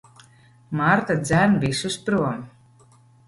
Marta 0.79 1.15
dzen 1.27 1.51
visus 1.65 1.97
prom. 2.07 2.39